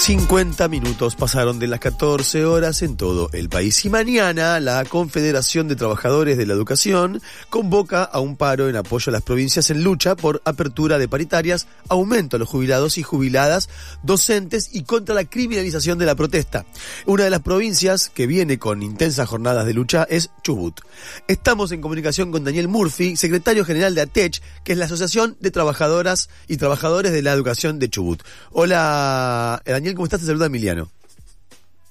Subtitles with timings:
[0.00, 5.68] 50 minutos pasaron de las 14 horas en todo el país y mañana la Confederación
[5.68, 7.20] de Trabajadores de la Educación
[7.50, 11.66] convoca a un paro en apoyo a las provincias en lucha por apertura de paritarias,
[11.90, 13.68] aumento a los jubilados y jubiladas
[14.02, 16.64] docentes y contra la criminalización de la protesta.
[17.04, 20.80] Una de las provincias que viene con intensas jornadas de lucha es Chubut.
[21.28, 25.50] Estamos en comunicación con Daniel Murphy, secretario general de ATECH, que es la Asociación de
[25.50, 28.22] Trabajadoras y Trabajadores de la Educación de Chubut.
[28.50, 30.20] Hola, Daniel, ¿cómo estás?
[30.20, 30.90] Te saluda Emiliano.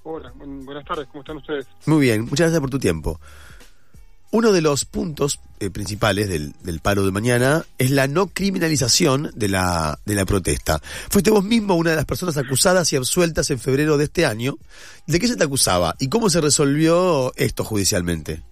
[0.03, 1.67] Hola, buenas tardes, ¿cómo están ustedes?
[1.85, 3.20] Muy bien, muchas gracias por tu tiempo.
[4.31, 9.31] Uno de los puntos eh, principales del, del, paro de mañana es la no criminalización
[9.34, 10.80] de la, de la protesta.
[11.09, 14.58] Fuiste vos mismo una de las personas acusadas y absueltas en febrero de este año.
[15.08, 18.44] ¿De qué se te acusaba y cómo se resolvió esto judicialmente?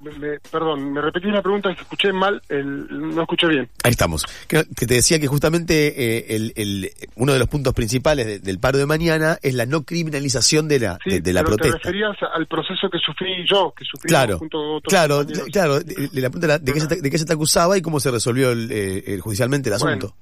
[0.00, 3.68] Me, perdón, me repetí la pregunta, que escuché mal, el, no escuché bien.
[3.84, 4.24] Ahí estamos.
[4.48, 8.38] Que, que te decía que justamente eh, el, el, uno de los puntos principales de,
[8.38, 11.56] del paro de mañana es la no criminalización de la, sí, de, de, la pero
[11.56, 11.78] protesta.
[11.78, 15.80] te referías al proceso que sufrí yo, que sufrí claro, junto a otros claro, claro,
[15.80, 18.10] de, la, de, de, qué se te, de qué se te acusaba y cómo se
[18.10, 20.14] resolvió el, eh, judicialmente el asunto.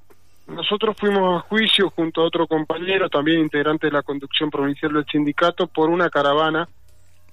[0.46, 4.92] Bueno, nosotros fuimos a juicio junto a otro compañero, también integrante de la conducción provincial
[4.92, 6.68] del sindicato, por una caravana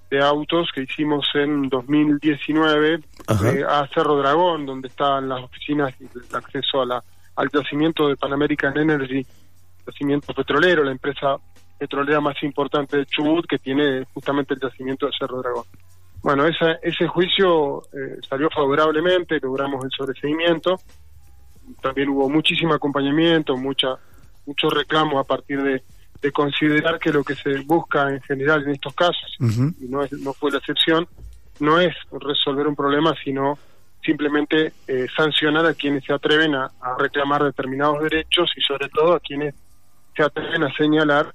[0.09, 6.03] de autos que hicimos en 2019 eh, a Cerro Dragón, donde estaban las oficinas y
[6.03, 7.03] el acceso a la,
[7.35, 9.25] al yacimiento de Pan American Energy,
[9.85, 11.37] yacimiento petrolero, la empresa
[11.77, 15.65] petrolera más importante de Chubut, que tiene justamente el yacimiento de Cerro Dragón.
[16.21, 20.79] Bueno, esa, ese juicio eh, salió favorablemente, logramos el sobreseimiento,
[21.81, 23.97] también hubo muchísimo acompañamiento, mucha
[24.45, 25.83] mucho reclamo a partir de
[26.25, 29.75] de considerar que lo que se busca en general en estos casos, uh -huh.
[29.79, 31.07] y no, es, no fue la excepción,
[31.59, 33.59] no es resolver un problema, sino
[34.03, 39.13] simplemente eh, sancionar a quienes se atreven a, a, reclamar determinados derechos y sobre todo
[39.13, 39.53] a quienes
[40.15, 41.31] se atreven a señalar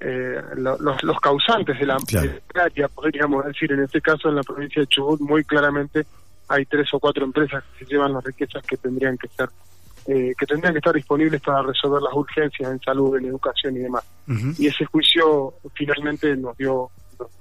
[0.00, 2.88] eh, lo, los, los, causantes de la claro.
[2.96, 6.04] podríamos decir, en este caso en la provincia de Chubut muy claramente
[6.48, 9.48] hay tres o cuatro empresas que se llevan las riquezas que tendrían que ser
[10.06, 13.80] eh, que tendrían que estar disponibles para resolver las urgencias en salud, en educación y
[13.80, 14.04] demás.
[14.26, 14.54] Uh -huh.
[14.58, 16.90] Y ese juicio finalmente nos dio,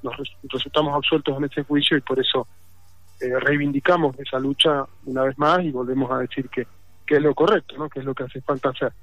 [0.03, 2.47] nos, resultamos absueltos en ese juicio y por eso
[3.19, 6.67] eh, reivindicamos esa lucha una vez más y volvemos a decir que,
[7.05, 7.89] que es lo correcto, ¿no?
[7.89, 8.93] que es lo que hace falta hacer.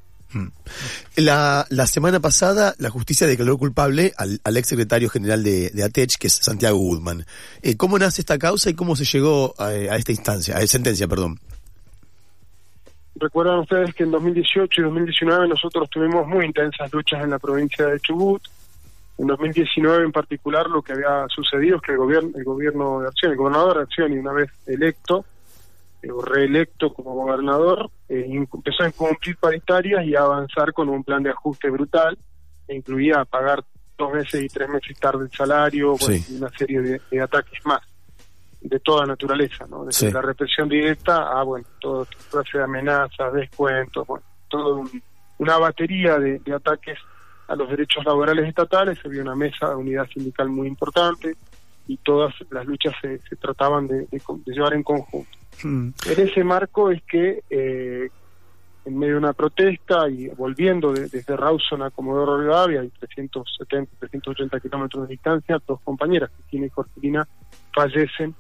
[1.17, 5.83] La, la semana pasada la justicia declaró culpable al, al ex secretario general de, de
[5.83, 7.25] ATECH, que es Santiago Goodman.
[7.63, 11.09] Eh, ¿Cómo nace esta causa y cómo se llegó a, a esta instancia, a sentencia,
[11.09, 11.41] perdón?
[13.21, 17.87] Recuerdan ustedes que en 2018 y 2019 nosotros tuvimos muy intensas luchas en la provincia
[17.87, 18.43] de Chubut.
[19.19, 23.09] En 2019 en particular lo que había sucedido es que el gobierno, el gobierno de
[23.09, 25.25] Acción, el gobernador de Acción y una vez electo
[26.01, 31.03] eh, o reelecto como gobernador, eh, empezó a incumplir paritarias y a avanzar con un
[31.03, 32.17] plan de ajuste brutal
[32.69, 33.65] que incluía pagar
[33.97, 36.25] dos meses y tres meses tarde el salario sí.
[36.31, 37.81] y una serie de, de ataques más
[38.61, 39.85] de toda naturaleza, ¿no?
[39.85, 40.13] Desde sí.
[40.13, 45.03] la represión directa a, bueno, todo clase de amenazas, descuentos, bueno, toda un,
[45.39, 46.99] una batería de, de, ataques
[47.47, 51.37] a los derechos laborales estatales, había una mesa de unidad sindical muy importante
[51.87, 55.31] y todas las luchas se, se trataban de, de, de, llevar en conjunto.
[55.63, 55.91] Mm.
[56.07, 58.09] En ese marco es que eh,
[58.85, 64.61] en medio de una protesta y volviendo desde Rawson a Comodoro Rivadavia, hay 370, 380
[64.61, 67.29] kilómetros de distancia, dos compañeras, Cristina y Jorgelina,
[67.75, 68.35] fallecen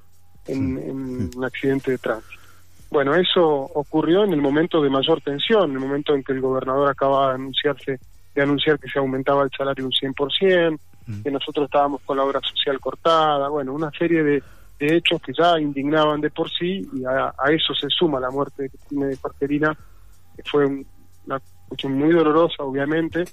[0.48, 2.42] en, en, un accidente de tránsito.
[2.90, 6.40] Bueno, eso ocurrió en el momento de mayor tensión, en el momento en que el
[6.40, 8.00] gobernador acaba de anunciarse
[8.34, 11.22] de anunciar que se aumentaba el salario un 100%, mm.
[11.22, 14.42] que nosotros estábamos con la obra social cortada, bueno, una serie de,
[14.78, 18.30] de hechos que ya indignaban de por sí y a, a eso se suma la
[18.30, 19.76] muerte de Cristina de Porterina,
[20.36, 20.86] que fue un,
[21.26, 23.24] una cuestión muy dolorosa, obviamente,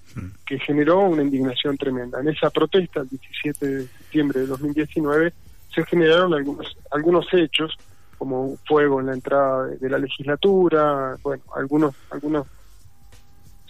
[0.46, 2.20] que generó una indignación tremenda.
[2.20, 5.34] En esa protesta, el 17 de septiembre de 2019,
[5.76, 7.78] se generaron algunos algunos hechos
[8.18, 12.48] como fuego en la entrada de la legislatura bueno algunos algunas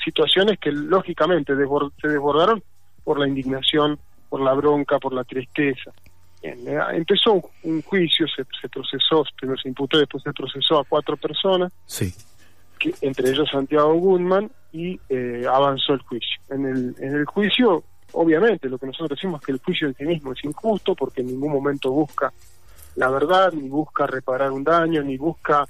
[0.06, 2.64] situaciones que lógicamente desbord, se desbordaron
[3.04, 4.00] por la indignación
[4.30, 5.92] por la bronca por la tristeza.
[6.42, 10.80] Bien, eh, empezó un, un juicio se, se, procesó primero se imputó después se procesó
[10.80, 11.72] a cuatro personas.
[11.86, 12.14] Sí.
[12.78, 16.42] Que, entre ellos Santiago Goodman y eh, avanzó el juicio.
[16.50, 17.84] En el en el juicio
[18.16, 21.22] obviamente lo que nosotros decimos es que el juicio en sí mismo es injusto porque
[21.22, 22.32] en ningún momento busca
[22.96, 25.66] la verdad, ni busca reparar un daño, ni busca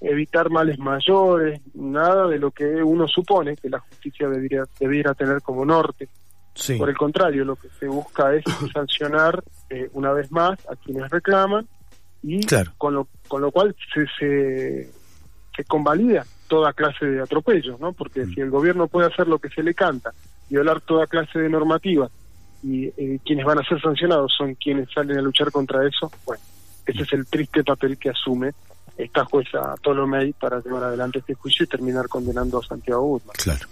[0.00, 5.42] evitar males mayores, nada de lo que uno supone que la justicia debiera, debiera tener
[5.42, 6.08] como norte.
[6.54, 6.76] Sí.
[6.76, 11.10] Por el contrario, lo que se busca es sancionar eh, una vez más a quienes
[11.10, 11.66] reclaman
[12.22, 12.72] y claro.
[12.78, 14.90] con, lo, con lo cual se, se,
[15.56, 17.92] se convalida toda clase de atropellos, ¿no?
[17.92, 20.12] Porque si el gobierno puede hacer lo que se le canta,
[20.48, 22.10] violar toda clase de normativas,
[22.62, 26.42] y eh, quienes van a ser sancionados son quienes salen a luchar contra eso, bueno,
[26.86, 28.52] ese es el triste papel que asume
[28.96, 33.36] esta jueza Tolomei para llevar adelante este juicio y terminar condenando a Santiago Guzmán.
[33.36, 33.66] Claro.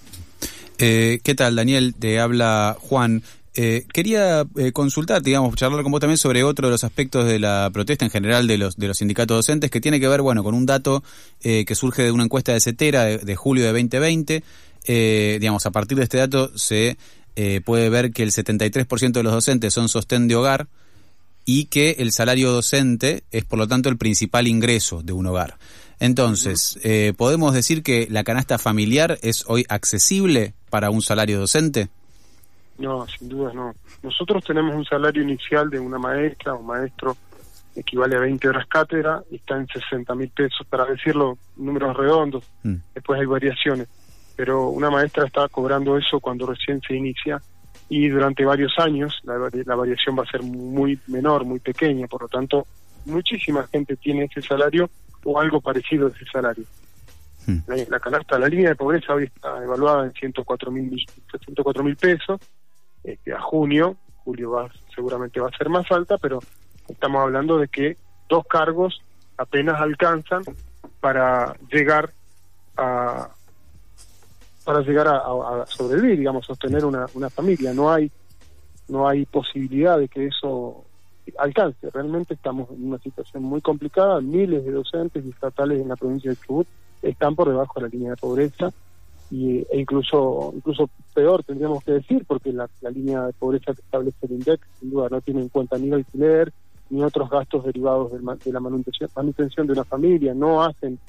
[0.78, 1.94] Eh, ¿Qué tal, Daniel?
[1.98, 3.22] Te habla Juan.
[3.58, 7.38] Eh, quería eh, consultar, digamos, charlar con vos también sobre otro de los aspectos de
[7.38, 10.44] la protesta en general de los de los sindicatos docentes, que tiene que ver, bueno,
[10.44, 11.02] con un dato
[11.42, 14.44] eh, que surge de una encuesta de CETERA de, julio de 2020.
[14.86, 16.96] Digamos, a partir de este dato se
[17.64, 20.68] puede ver que el 73% de los docentes son sostén de hogar
[21.44, 25.58] y que el salario docente es, por lo tanto, el principal ingreso de un hogar.
[26.00, 26.78] Entonces,
[27.16, 31.88] ¿podemos decir que la canasta familiar es hoy accesible para un salario docente?
[32.78, 33.74] No, sin duda no.
[34.02, 37.16] Nosotros tenemos un salario inicial de una maestra o maestro
[37.74, 42.44] equivale a 20 horas cátedra y está en 60 mil pesos, para decirlo, números redondos.
[42.62, 42.76] Mm.
[42.94, 43.88] Después hay variaciones.
[44.36, 47.40] Pero una maestra está cobrando eso cuando recién se inicia
[47.88, 52.06] y durante varios años la, variación va a ser muy menor, muy pequeña.
[52.06, 52.66] Por lo tanto,
[53.06, 54.90] muchísima gente tiene ese salario
[55.24, 56.64] o algo parecido a ese salario.
[57.46, 57.58] Mm.
[57.66, 62.40] La, la, canasta, la línea de pobreza hoy está evaluada en 104 mil pesos
[63.06, 66.40] este, a junio, julio va, seguramente va a ser más alta, pero
[66.88, 67.96] estamos hablando de que
[68.28, 69.00] dos cargos
[69.38, 70.42] apenas alcanzan
[71.00, 72.12] para llegar
[72.76, 73.30] a
[74.66, 77.72] para llegar a, sobrevivir, digamos, sostener una, una familia.
[77.72, 78.10] No hay
[78.88, 80.84] no hay posibilidad de que eso
[81.38, 81.90] alcance.
[81.90, 84.20] Realmente estamos en una situación muy complicada.
[84.20, 86.66] Miles de docentes y estatales en la provincia de Chubut
[87.02, 88.72] están por debajo de la línea de pobreza
[89.30, 94.26] y, e incluso incluso peor tendríamos que decir porque la, línea de pobreza que establece
[94.26, 96.52] el INDEC sin duda no tiene en cuenta ni el alquiler
[96.90, 101.00] ni otros gastos derivados de la manutención, manutención de una familia no hacen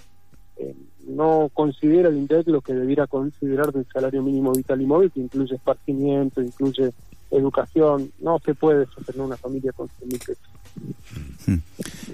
[1.07, 5.21] no considera el INDEC lo que debiera considerar del salario mínimo vital y móvil que
[5.21, 6.91] incluye esparcimiento incluye
[7.31, 10.56] educación no se puede sostener una familia con 100 mil pesos.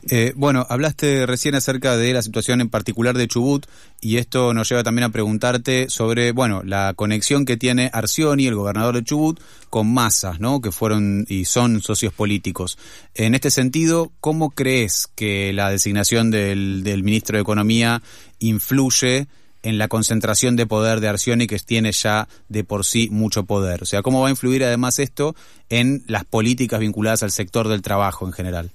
[0.09, 3.65] Eh, bueno, hablaste recién acerca de la situación en particular de Chubut
[4.01, 8.56] y esto nos lleva también a preguntarte sobre, bueno, la conexión que tiene Arcioni, el
[8.56, 9.39] gobernador de Chubut,
[9.69, 10.62] con masas, ¿no?
[10.62, 12.77] Que fueron y son socios políticos.
[13.15, 18.01] En este sentido, ¿cómo crees que la designación del, ministro de Economía
[18.39, 19.27] influye
[19.63, 23.83] en la concentración de poder de Arcioni que tiene ya de por sí mucho poder?
[23.83, 25.33] O sea, ¿cómo va a influir además esto
[25.69, 28.71] en las políticas vinculadas al sector del trabajo en general?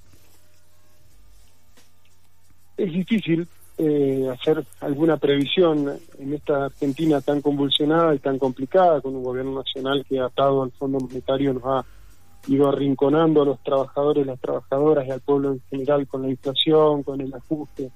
[2.79, 3.47] Es difícil
[3.77, 9.55] eh, hacer alguna previsión en esta Argentina tan convulsionada y tan complicada, con un gobierno
[9.55, 11.85] nacional que atado al Fondo Monetario nos ha
[12.47, 17.03] ido arrinconando a los trabajadores, las trabajadoras y al pueblo en general con la inflación,
[17.03, 17.91] con el ajuste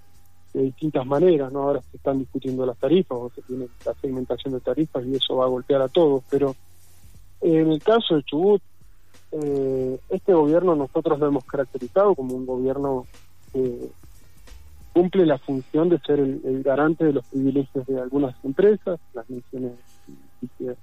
[0.54, 1.64] de distintas maneras, ¿no?
[1.64, 5.38] Ahora se están discutiendo las tarifas, o se tiene la segmentación de tarifas y eso
[5.38, 6.56] va a golpear a todos, pero
[7.42, 8.62] en el caso de Chubut,
[9.32, 13.06] eh, este gobierno nosotros lo hemos caracterizado como un gobierno
[13.54, 13.90] eh,
[14.94, 19.74] cumple la función de ser el, garante de los privilegios de algunas empresas, las menciones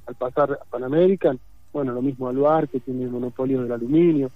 [0.07, 1.37] al pasar a Panamérica,
[1.73, 4.31] bueno, lo mismo Aluar, que tiene el monopolio del aluminio,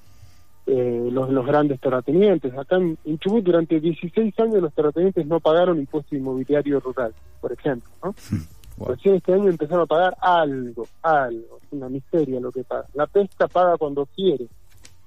[0.66, 2.56] eh, los, los grandes terratenientes.
[2.56, 7.90] Acá en, Chubut durante 16 años los terratenientes no pagaron impuesto inmobiliario rural, por ejemplo.
[8.02, 8.14] ¿no?
[8.30, 12.86] Hmm, Recién este año empezaron a pagar algo, algo, es una miseria lo que paga.
[12.94, 14.46] La pesca paga cuando quiere.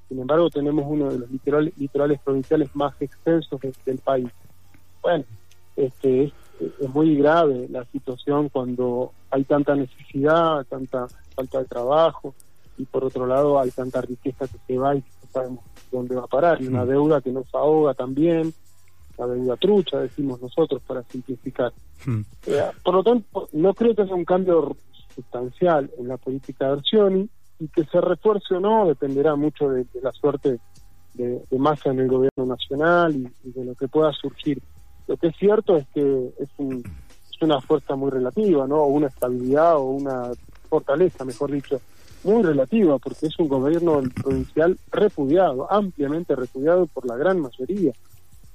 [0.09, 1.29] Sin embargo, tenemos uno de los
[1.77, 4.29] litorales, provinciales más extensos del país
[5.07, 5.23] bueno,
[5.77, 12.35] este, es, muy grave la situación cuando hay tanta necesidad, tanta falta de trabajo
[12.77, 16.23] y por otro lado hay tanta riqueza que se va y no sabemos dónde va
[16.23, 16.89] a parar y una mm.
[16.89, 18.53] deuda que nos ahoga también,
[19.17, 21.71] la deuda trucha, decimos nosotros para simplificar.
[22.05, 22.19] Mm.
[22.47, 24.75] Eh, por lo tanto, no creo que haya un cambio
[25.15, 29.85] sustancial en la política de Arcioni y que se refuerce o no dependerá mucho de,
[30.03, 30.59] la suerte
[31.13, 34.61] de, masa en el gobierno nacional y de lo que pueda surgir
[35.07, 36.49] lo que es cierto es que es,
[37.39, 38.77] una fuerza muy relativa, ¿no?
[38.77, 40.31] O una estabilidad o una
[40.69, 41.79] fortaleza, mejor dicho,
[42.23, 47.93] muy relativa, porque es un gobierno provincial repudiado, ampliamente repudiado por la gran mayoría,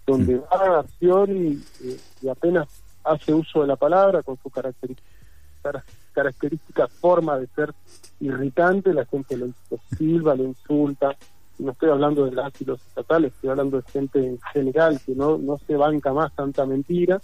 [0.05, 0.41] donde mm.
[0.41, 2.69] va a acción y, apenas
[3.05, 7.73] hace uso de la palabra con su característica, característica forma de ser
[8.21, 9.49] irritante, la gente lo,
[9.97, 11.17] silba, lo insulta,
[11.63, 15.15] no estoy hablando de las y los estatales, estoy hablando de gente en general que
[15.15, 17.21] no, no se banca más tanta mentira.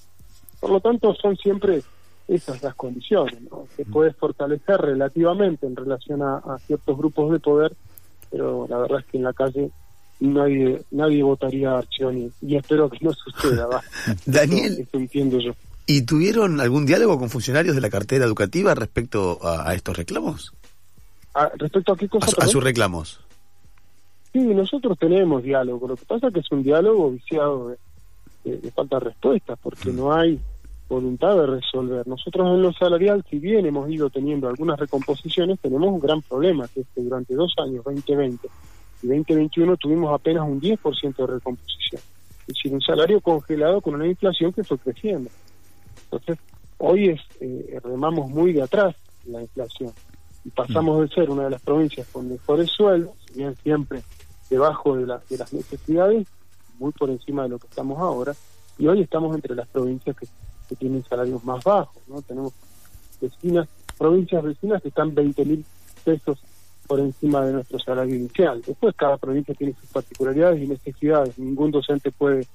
[0.61, 1.83] Por lo tanto, son siempre
[2.29, 3.41] esas las condiciones.
[3.51, 3.67] ¿no?
[3.77, 7.75] Se puede fortalecer relativamente en relación a, ciertos grupos de poder,
[8.31, 9.71] pero la verdad es que en la calle
[10.21, 13.69] nadie nadie votaría a Arcioni y espero que no suceda.
[14.27, 15.53] Daniel, entiendo yo.
[15.87, 20.53] ¿Y tuvieron algún diálogo con funcionarios de la cartera educativa respecto a, estos reclamos?
[21.35, 22.27] Ah, ¿Respecto a qué cosa?
[22.39, 23.21] A, sus reclamos.
[24.39, 25.89] Sí, nosotros tenemos diálogo.
[25.89, 27.75] Lo que pasa es que es un diálogo viciado
[28.45, 29.97] de, falta de respuestas, porque mm.
[29.97, 30.39] no hay
[30.89, 32.07] voluntad de resolver.
[32.07, 36.69] Nosotros en lo salarial, si bien hemos ido teniendo algunas recomposiciones, tenemos un gran problema,
[36.69, 38.49] que es que durante dos años, 2020
[39.03, 42.01] y 2021, tuvimos apenas un 10% de recomposición.
[42.43, 45.31] Es decir, un salario congelado con una inflación que fue creciendo.
[46.05, 46.39] Entonces,
[46.79, 48.95] hoy es eh, remamos muy de atrás
[49.27, 49.91] la inflación
[50.45, 54.01] y pasamos de ser una de las provincias con mejores sueldos, bien siempre
[54.51, 56.27] debajo de, de las necesidades,
[56.79, 58.35] muy por encima de lo que estamos ahora,
[58.79, 60.27] y hoy estamos entre las provincias que,
[60.77, 62.21] tienen salarios más bajos, ¿no?
[62.21, 62.53] Tenemos
[63.23, 65.65] vecinas, provincias vecinas que están 20 mil
[66.05, 66.39] pesos
[66.87, 68.61] por encima de nuestro salario inicial.
[68.67, 71.39] Después cada provincia tiene sus particularidades y necesidades.
[71.39, 72.47] Ningún docente puede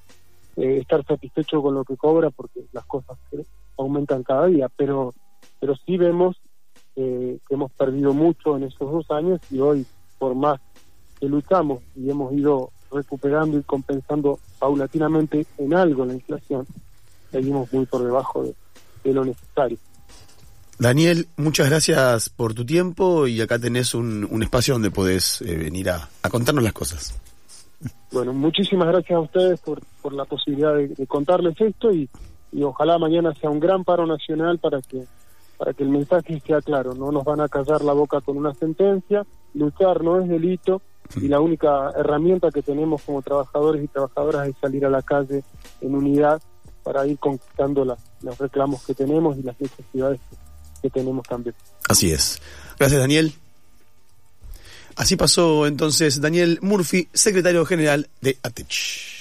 [0.56, 3.18] eh, estar satisfecho con lo que cobra porque las cosas
[3.76, 5.12] aumentan cada día, pero,
[5.58, 6.36] pero sí vemos
[6.94, 9.84] eh, que hemos perdido mucho en estos dos años y hoy,
[10.20, 10.60] por más
[11.18, 16.66] que luchamos y hemos ido recuperando y compensando paulatinamente en algo la inflación,
[17.30, 18.44] seguimos muy por debajo
[19.02, 19.78] de, lo necesario.
[20.78, 25.56] Daniel, muchas gracias por tu tiempo y acá tenés un, un espacio donde podés eh,
[25.56, 27.14] venir a, a contarnos las cosas.
[28.12, 32.08] Bueno, muchísimas gracias a ustedes por, por la posibilidad de, contarles esto y,
[32.52, 35.04] y, ojalá mañana sea un gran paro nacional para que
[35.58, 36.94] para que el mensaje sea claro.
[36.94, 39.24] No nos van a callar la boca con una sentencia.
[39.54, 40.82] Luchar no es delito
[41.16, 45.42] y la única herramienta que tenemos como trabajadores y trabajadoras es salir a la calle
[45.80, 46.40] en unidad
[46.82, 50.20] para ir conquistando los reclamos que tenemos y las necesidades
[50.82, 51.54] que tenemos también.
[51.88, 52.40] Así es.
[52.78, 53.32] Gracias, Daniel.
[54.96, 59.13] Así pasó entonces Daniel Murphy, secretario general de ATECH.